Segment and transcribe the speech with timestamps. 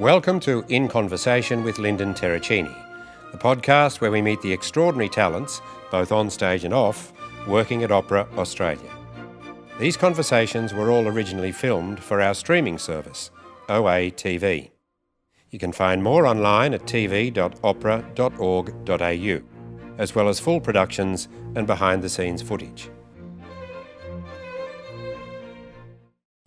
[0.00, 2.74] Welcome to In Conversation with Lyndon Terracini,
[3.32, 7.12] the podcast where we meet the extraordinary talents, both on stage and off,
[7.46, 8.90] working at Opera Australia.
[9.78, 13.30] These conversations were all originally filmed for our streaming service,
[13.68, 14.70] OA TV.
[15.50, 19.42] You can find more online at tv.opera.org.au,
[19.98, 22.88] as well as full productions and behind the scenes footage.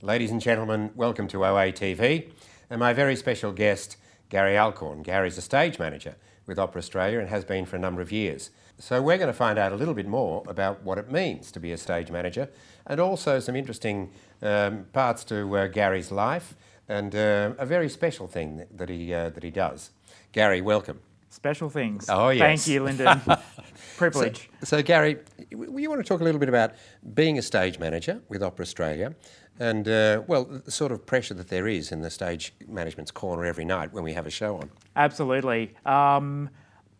[0.01, 2.31] Ladies and gentlemen, welcome to OA TV
[2.73, 3.97] and my very special guest,
[4.29, 5.03] Gary Alcorn.
[5.03, 6.15] Gary's a stage manager
[6.47, 8.49] with Opera Australia and has been for a number of years.
[8.79, 11.59] So we're going to find out a little bit more about what it means to
[11.59, 12.49] be a stage manager
[12.87, 14.09] and also some interesting
[14.41, 16.55] um, parts to uh, Gary's life
[16.89, 19.91] and uh, a very special thing that he, uh, that he does.
[20.31, 20.99] Gary, welcome.
[21.29, 22.09] Special things.
[22.09, 22.41] Oh, yes.
[22.41, 23.21] Thank you, Lyndon.
[23.97, 24.49] Privilege.
[24.61, 25.17] So, so, Gary,
[25.51, 26.73] you want to talk a little bit about
[27.13, 29.13] being a stage manager with Opera Australia
[29.59, 33.45] and, uh, well, the sort of pressure that there is in the stage management's corner
[33.45, 34.69] every night when we have a show on?
[34.95, 35.75] Absolutely.
[35.85, 36.49] Um,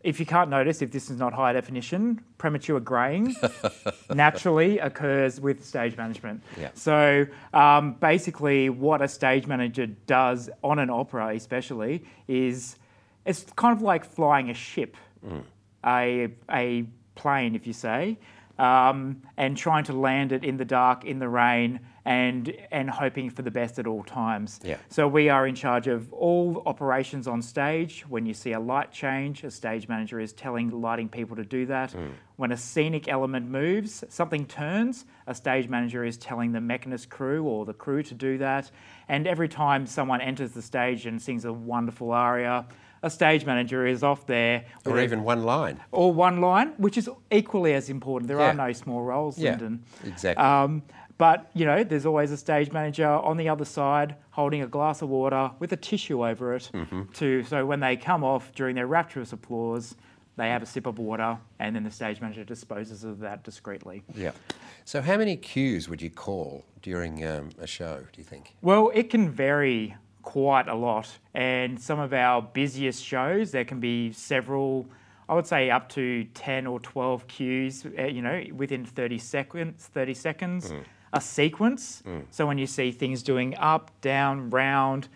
[0.04, 3.34] if you can't notice, if this is not high definition, premature greying
[4.14, 6.42] naturally occurs with stage management.
[6.60, 6.70] Yeah.
[6.74, 12.76] So um, basically, what a stage manager does on an opera, especially, is
[13.24, 14.96] it's kind of like flying a ship,
[15.26, 15.42] mm.
[15.86, 18.18] a, a plane, if you say,
[18.58, 23.30] um, and trying to land it in the dark, in the rain, and and hoping
[23.30, 24.60] for the best at all times.
[24.62, 24.76] Yeah.
[24.88, 28.04] So we are in charge of all operations on stage.
[28.08, 31.66] When you see a light change, a stage manager is telling lighting people to do
[31.66, 31.92] that.
[31.92, 32.12] Mm.
[32.36, 37.44] When a scenic element moves, something turns, a stage manager is telling the mechanist crew
[37.44, 38.70] or the crew to do that.
[39.08, 42.66] And every time someone enters the stage and sings a wonderful aria,
[43.04, 44.64] a stage manager is off there.
[44.86, 45.78] Or even one line.
[45.92, 48.28] Or one line, which is equally as important.
[48.28, 48.50] There yeah.
[48.50, 49.84] are no small roles, yeah, Lyndon.
[50.04, 50.42] Exactly.
[50.42, 50.82] Um,
[51.16, 55.00] but, you know, there's always a stage manager on the other side holding a glass
[55.00, 56.70] of water with a tissue over it.
[56.74, 57.02] Mm-hmm.
[57.12, 59.94] To, so when they come off during their rapturous applause,
[60.36, 64.02] they have a sip of water and then the stage manager disposes of that discreetly.
[64.16, 64.32] Yeah.
[64.84, 68.56] So, how many cues would you call during um, a show, do you think?
[68.60, 71.08] Well, it can vary quite a lot.
[71.32, 74.86] And some of our busiest shows, there can be several
[75.26, 79.86] I would say up to 10 or 12 cues, uh, you know, within 30 seconds,
[79.86, 80.70] 30 seconds.
[80.70, 80.84] Mm
[81.14, 82.02] a sequence.
[82.06, 82.24] Mm.
[82.30, 85.08] So when you see things doing up, down, round,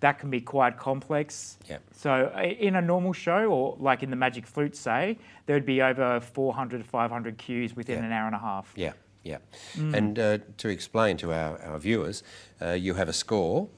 [0.00, 1.58] that can be quite complex.
[1.68, 1.82] Yep.
[1.92, 5.82] So in a normal show, or like in the Magic Flute, say, there would be
[5.82, 8.72] over 400 to 500 cues within an hour and a half.
[8.76, 8.92] Yeah,
[9.24, 9.38] yeah.
[9.74, 9.94] Mm.
[9.94, 12.22] And uh, to explain to our, our viewers,
[12.60, 13.68] uh, you have a score,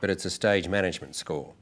[0.00, 1.52] but it's a stage management score.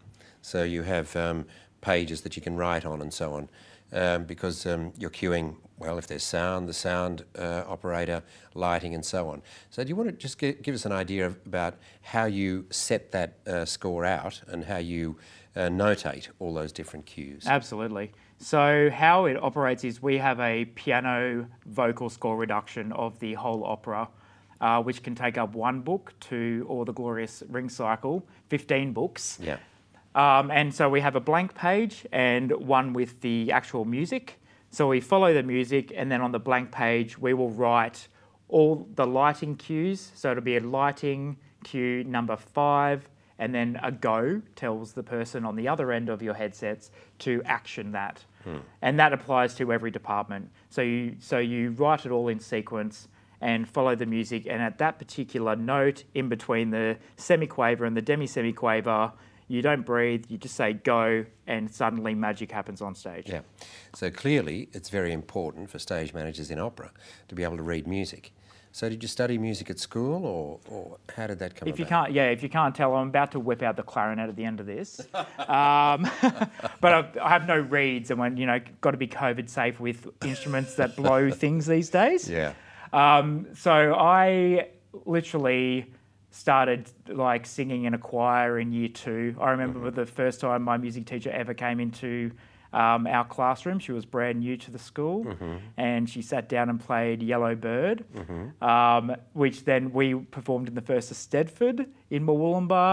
[0.41, 1.47] So you have um,
[1.81, 3.49] pages that you can write on and so on,
[3.93, 8.23] um, because um, you're cueing well, if there's sound, the sound uh, operator,
[8.55, 9.43] lighting, and so on.
[9.71, 12.67] So, do you want to just give, give us an idea of, about how you
[12.71, 15.17] set that uh, score out and how you
[15.57, 17.45] uh, notate all those different cues?
[17.47, 18.13] Absolutely.
[18.39, 23.65] So, how it operates is we have a piano vocal score reduction of the whole
[23.65, 24.09] opera.
[24.61, 29.39] Uh, which can take up one book to or the glorious ring cycle, 15 books.
[29.43, 29.57] Yeah.
[30.15, 34.39] Um, and so we have a blank page and one with the actual music.
[34.71, 38.09] So we follow the music, and then on the blank page, we will write
[38.49, 40.13] all the lighting cues.
[40.15, 43.09] So it'll be a lighting cue number five,
[43.39, 47.43] and then a go tells the person on the other end of your headsets to
[47.45, 48.25] action that.
[48.45, 48.59] Hmm.
[48.81, 50.51] And that applies to every department.
[50.69, 53.09] So you, so you write it all in sequence
[53.41, 58.03] and follow the music, and at that particular note in between the semiquaver and the
[58.03, 59.13] demi semiquaver,
[59.51, 63.29] you don't breathe, you just say go, and suddenly magic happens on stage.
[63.29, 63.41] Yeah.
[63.97, 66.93] So clearly, it's very important for stage managers in opera
[67.27, 68.33] to be able to read music.
[68.71, 71.67] So did you study music at school, or, or how did that come?
[71.69, 71.79] If about?
[71.81, 74.37] you can't, yeah, if you can't tell, I'm about to whip out the clarinet at
[74.37, 75.01] the end of this.
[75.15, 75.27] um,
[76.81, 79.81] but I've, I have no reeds, and when you know, got to be COVID safe
[79.81, 82.31] with instruments that blow things these days.
[82.31, 82.53] Yeah.
[82.93, 84.69] Um, so I
[85.05, 85.93] literally
[86.31, 89.35] started like singing in a choir in year two.
[89.41, 89.97] I remember mm-hmm.
[89.97, 92.31] the first time my music teacher ever came into
[92.73, 93.79] um, our classroom.
[93.79, 95.57] She was brand new to the school, mm-hmm.
[95.77, 98.65] and she sat down and played Yellow Bird, mm-hmm.
[98.65, 102.27] um, which then we performed in the first Eisteddfod in.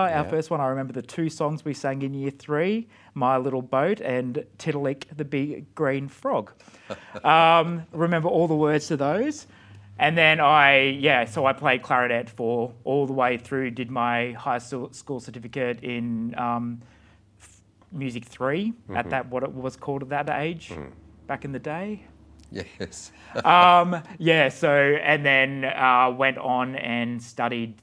[0.09, 0.19] Yeah.
[0.19, 3.61] Our first one, I remember the two songs we sang in year three My Little
[3.61, 6.53] Boat and Tiddalik the Big Green Frog.
[7.23, 9.47] um, remember all the words to those.
[9.99, 14.31] And then I, yeah, so I played clarinet for all the way through, did my
[14.33, 16.81] high school certificate in um,
[17.91, 18.97] music 3 mm-hmm.
[18.97, 20.91] at that, what it was called at that age mm.
[21.25, 22.03] back in the day.
[22.51, 23.11] Yes.
[23.45, 27.81] um, yeah, so, and then uh, went on and studied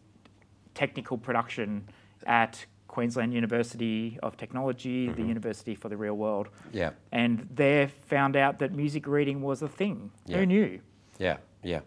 [0.75, 1.89] technical production
[2.27, 6.91] at Queensland University of Technology, the University for the Real World, Yeah.
[7.11, 10.13] and there found out that music reading was a thing.
[10.27, 10.39] Yeah.
[10.39, 10.81] Who knew?
[11.19, 11.81] Yeah, yeah.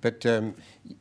[0.00, 0.54] But um,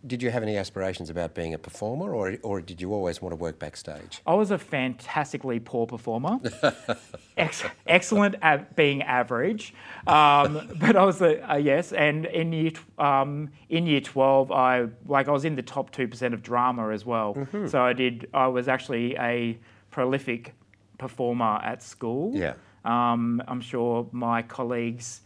[0.06, 3.32] did you have any aspirations about being a performer, or, or did you always want
[3.32, 4.22] to work backstage?
[4.26, 6.40] I was a fantastically poor performer,
[7.38, 9.74] Ex- excellent at being average,
[10.08, 11.92] um, but I was a, a yes.
[11.94, 16.08] And in year um, in year twelve, I like I was in the top two
[16.08, 17.36] percent of drama as well.
[17.36, 17.68] Mm-hmm.
[17.68, 18.30] So I did.
[18.34, 19.58] I was actually a
[19.92, 20.56] prolific
[20.98, 22.32] performer at school.
[22.36, 22.54] Yeah.
[22.84, 25.22] Um, I'm sure my colleagues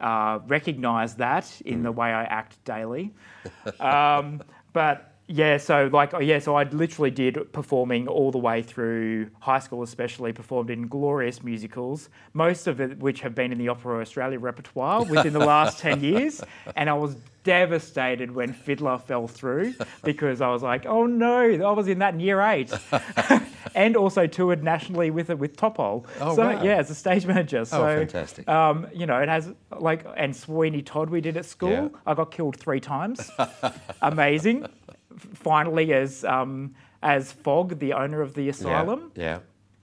[0.00, 1.84] uh, recognise that in Mm.
[1.84, 3.14] the way I act daily.
[3.80, 8.62] um, but yeah, so like oh, yeah, so I literally did performing all the way
[8.62, 13.58] through high school, especially performed in glorious musicals, most of it which have been in
[13.58, 16.42] the Opera Australia repertoire within the last ten years,
[16.76, 19.74] and I was devastated when Fiddler fell through
[20.04, 22.72] because I was like, oh no, I was in that in year eight,
[23.74, 26.06] and also toured nationally with it with Topol.
[26.20, 26.62] Oh, so wow.
[26.62, 27.64] yeah, as a stage manager.
[27.64, 28.48] So fantastic.
[28.48, 31.70] um, you know, it has like and Sweeney Todd we did at school.
[31.70, 31.88] Yeah.
[32.06, 33.28] I got killed three times.
[34.02, 34.68] Amazing.
[35.16, 39.38] Finally, as um, as Fogg, the owner of the asylum, Yeah.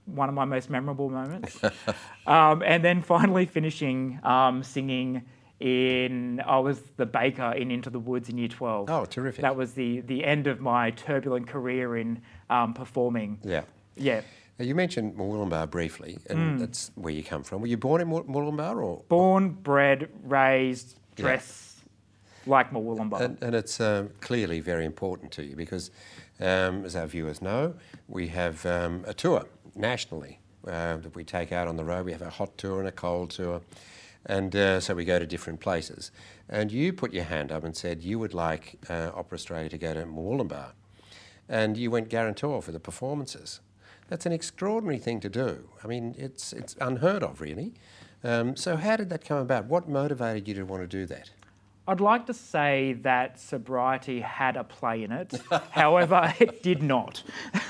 [0.06, 1.58] one of my most memorable moments.
[2.26, 5.22] um, and then finally finishing um, singing
[5.60, 8.90] in I was the baker in Into the Woods in Year Twelve.
[8.90, 9.42] Oh, terrific.
[9.42, 12.20] That was the the end of my turbulent career in
[12.50, 13.38] um, performing.
[13.42, 13.62] Yeah.
[13.96, 14.20] Yeah.
[14.58, 16.30] Now, you mentioned Murwillumbah briefly, Mm.
[16.30, 17.60] and that's where you come from.
[17.60, 21.24] Were you born in Murwillumbah, or Born, bred, raised, Yeah.
[22.46, 23.20] Like Murwillumbah.
[23.20, 25.90] And, and it's um, clearly very important to you because,
[26.40, 27.74] um, as our viewers know,
[28.08, 32.06] we have um, a tour nationally uh, that we take out on the road.
[32.06, 33.60] We have a hot tour and a cold tour,
[34.26, 36.10] and uh, so we go to different places.
[36.48, 39.78] And you put your hand up and said you would like uh, Opera Australia to
[39.78, 40.72] go to Murwillumbah,
[41.48, 43.60] and you went guarantor for the performances.
[44.08, 45.68] That's an extraordinary thing to do.
[45.82, 47.74] I mean, it's it's unheard of, really.
[48.22, 49.66] Um, so, how did that come about?
[49.66, 51.30] What motivated you to want to do that?
[51.86, 55.34] I'd like to say that sobriety had a play in it.
[55.70, 57.22] However, it did not.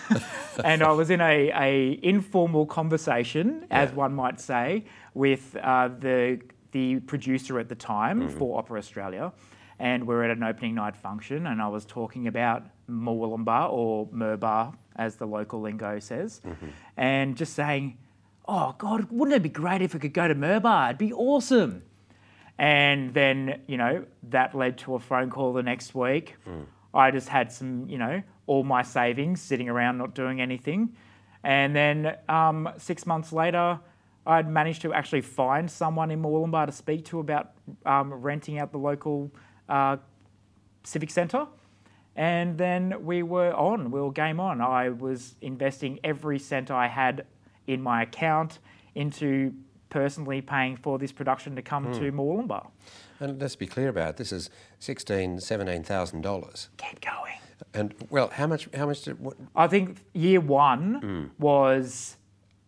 [0.64, 4.84] and I was in a, a informal conversation, as one might say,
[5.14, 6.40] with uh, the
[6.72, 8.38] the producer at the time Mm-hmm.
[8.38, 9.32] for Opera Australia.
[9.80, 14.74] And we're at an opening night function, and I was talking about Murwillumbah or Murbar,
[14.94, 16.66] as the local lingo says, Mm-hmm.
[16.96, 17.98] and just saying,
[18.46, 20.90] "Oh God, wouldn't it be great if we could go to Murbar?
[20.90, 21.82] It'd be awesome."
[22.58, 26.36] And then, you know, that led to a phone call the next week.
[26.92, 30.94] I just had some, you know, all my savings sitting around not doing anything.
[31.42, 33.80] And then um, six months later,
[34.26, 37.52] I'd managed to actually find someone in Murwillumbah to speak to about
[37.84, 39.30] um, renting out the local
[39.68, 39.96] uh,
[40.84, 41.46] civic centre.
[42.16, 44.60] And then we were on, we were game on.
[44.60, 47.26] I was investing every cent I had
[47.66, 48.60] in my account
[48.94, 49.52] into
[49.94, 52.18] personally paying for this production to come to hmm.
[52.18, 52.66] Murwillumbah.
[53.20, 54.16] And let's be clear about it.
[54.16, 54.50] This is
[54.80, 56.68] sixteen, seventeen thousand dollars.
[56.78, 57.38] Keep going.
[57.72, 58.68] And well, how much?
[58.74, 59.20] How much did?
[59.20, 61.42] What, I think year one hmm.
[61.42, 62.16] was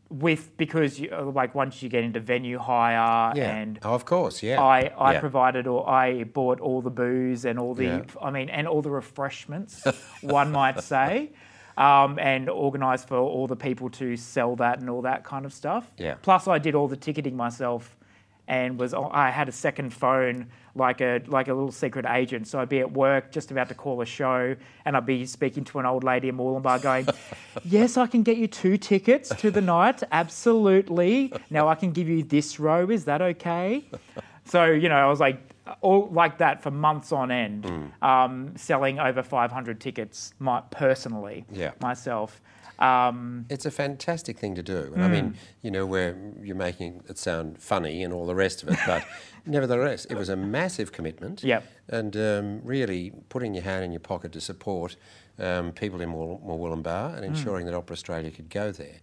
[0.08, 3.56] with because you, uh, like once you get into venue hire yeah.
[3.56, 4.40] and oh, of course.
[4.40, 4.62] Yeah.
[4.62, 5.20] I, I yeah.
[5.20, 8.02] provided or I bought all the booze and all the Yeah.
[8.22, 9.84] I mean and all the refreshments
[10.20, 11.32] one might say
[11.76, 15.52] um, and organised for all the people to sell that and all that kind of
[15.52, 15.90] stuff.
[15.98, 16.14] Yeah.
[16.22, 17.96] plus I did all the ticketing myself
[18.48, 22.46] and was I had a second phone like a like a little secret agent.
[22.46, 24.54] So I'd be at work just about to call a show
[24.84, 27.08] and I'd be speaking to an old lady in Murwillumbah going
[27.64, 30.02] yes I can get you two tickets to the night.
[30.12, 31.32] Absolutely.
[31.50, 32.88] Now I can give you this row.
[32.88, 33.84] Is that okay?
[34.44, 35.40] So you know I was like
[35.80, 38.04] all like that for months on end Hmm.
[38.04, 41.72] um, selling over 500 tickets my, personally Yeah.
[41.80, 42.40] myself
[42.78, 44.92] um, It's a fantastic thing to do.
[44.94, 45.34] And I mean, Mm.
[45.62, 49.02] you know, where you're making it sound funny and all the rest of it, but
[49.46, 51.42] nevertheless, it was a massive commitment.
[51.42, 51.64] Yep.
[51.88, 54.96] And um, really putting your hand in your pocket to support
[55.38, 57.16] um, people in Mm.
[57.16, 58.96] and ensuring that Opera Australia could go there.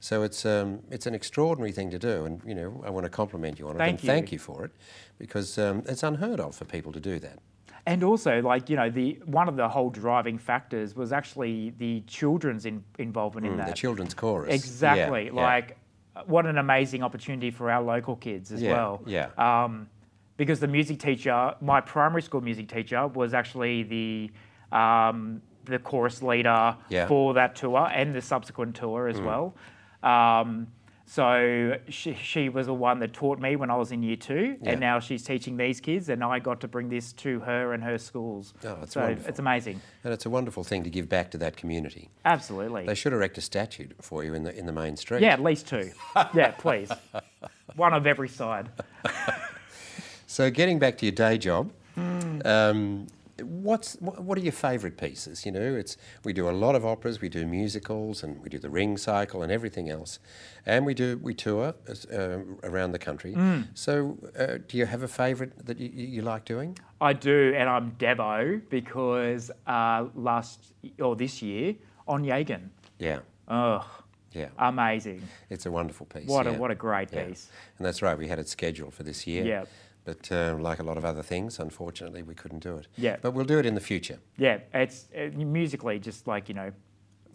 [0.00, 3.10] So it's um, it's an extraordinary thing to do, and you know I want to
[3.10, 4.06] compliment you on it Thank and you.
[4.06, 4.72] thank you for it,
[5.18, 7.38] because um, it's unheard of for people to do that.
[7.86, 12.02] And also, like you know, the one of the whole driving factors was actually the
[12.06, 13.68] children's in, involvement in Mm, that.
[13.68, 14.52] The children's chorus.
[14.54, 15.26] exactly.
[15.26, 15.42] Yeah, yeah.
[15.42, 15.78] Like,
[16.26, 19.02] what an amazing opportunity for our local kids as Yeah, well.
[19.06, 19.28] yeah.
[19.38, 19.88] Um,
[20.36, 24.30] because the music teacher, my primary school music teacher, was actually the
[24.76, 27.04] um, the chorus leader Yeah.
[27.04, 27.08] Mm.
[27.08, 29.54] for that tour and the subsequent tour as well.
[30.02, 30.68] Um,
[31.08, 34.56] So she, she was the one that taught me when I was in year two,
[34.60, 34.70] Yeah.
[34.72, 37.84] and now she's teaching these kids, and I got to bring this to her and
[37.84, 38.54] her schools.
[38.64, 39.28] Oh, that's so wonderful.
[39.28, 39.80] it's amazing.
[40.02, 42.10] And it's a wonderful thing to give back to that community.
[42.24, 42.86] Absolutely.
[42.86, 45.22] They should erect a statue for you in the in the main street.
[45.22, 45.92] Yeah, at least two.
[46.34, 46.90] yeah, please.
[47.76, 48.68] One of every side.
[50.28, 52.40] So getting back to your day job, Hmm.
[52.44, 53.06] um,
[53.42, 55.44] what's what are your favourite pieces?
[55.44, 58.58] You know, it's we do a lot of operas, we do musicals, and we do
[58.58, 60.18] the Ring Cycle and everything else,
[60.64, 61.74] and we do we tour
[62.12, 63.32] uh, around the country.
[63.34, 63.62] Hmm.
[63.74, 66.78] So, uh, do you have a favourite that you, you like doing?
[67.00, 71.74] I do, and I'm Devo because uh, last or this year
[72.08, 72.70] Onegin.
[72.98, 73.86] Yeah, Oh,
[74.32, 75.22] yeah, amazing!
[75.50, 76.26] it's a wonderful piece.
[76.28, 76.52] What yeah.
[76.52, 77.24] a what a great Yeah.
[77.26, 77.50] piece.
[77.78, 79.44] And that's right, we had it scheduled for this year.
[79.44, 79.64] Yeah.
[80.06, 82.86] But uh, like a lot of other things, unfortunately, we couldn't do it.
[82.96, 83.16] Yeah.
[83.20, 84.18] But we'll do it in the future.
[84.38, 86.70] Yeah, it's uh, musically just like you know,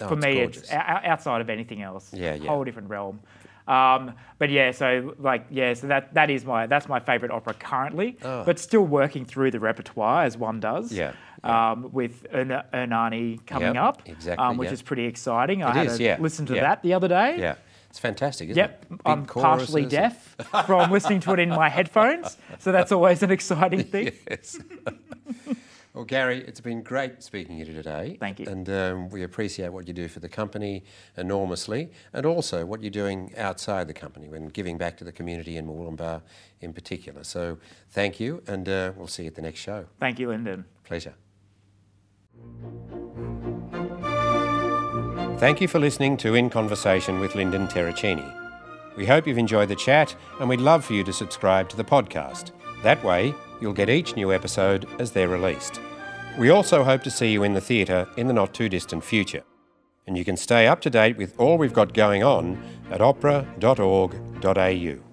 [0.04, 0.64] Oh, for it's me, gorgeous.
[0.64, 0.76] it's o-
[1.12, 2.12] outside of anything else.
[2.14, 2.50] Yeah, yeah.
[2.50, 3.20] Whole different realm.
[3.68, 7.54] Um, but yeah, so like yeah, so that that is my that's my favourite opera
[7.54, 8.18] currently.
[8.24, 8.44] Oh.
[8.46, 10.92] But still working through the repertoire as one does.
[10.92, 11.12] Yeah,
[11.44, 14.74] Um, with Ern- Ernani coming Yep, up, exactly, um, which yeah.
[14.74, 15.62] is pretty exciting.
[15.62, 16.62] I It had is, to yeah, listen to yeah.
[16.62, 17.36] that the other day.
[17.38, 17.56] Yeah.
[17.92, 18.90] It's fantastic, isn't Yep, it?
[18.90, 23.22] Big I'm partially and- deaf from listening to it in my headphones, so that's always
[23.22, 24.14] an exciting thing.
[24.30, 24.58] Yes.
[25.94, 28.16] well, Gary, it's been great speaking to you today.
[28.18, 28.48] Thank you.
[28.48, 30.86] And um, we appreciate what you do for the company
[31.18, 35.58] enormously, and also what you're doing outside the company when giving back to the community
[35.58, 36.22] in Murwillumbah
[36.62, 37.26] in particular.
[37.26, 37.58] So
[37.90, 39.88] thank you, and uh, we'll see you at the next show.
[40.00, 40.64] Thank you, Lyndon.
[40.86, 41.14] Pleasure.
[45.42, 48.32] Thank you for listening to In Conversation with Lyndon Terracini.
[48.96, 51.84] We hope you've enjoyed the chat and we'd love for you to subscribe to the
[51.84, 52.52] podcast.
[52.84, 55.82] That way, you'll get each new episode as they're released.
[56.38, 59.42] We also hope to see you in the theatre in the not too distant future.
[60.06, 65.11] And you can stay up to date with all we've got going on at opera.org.au.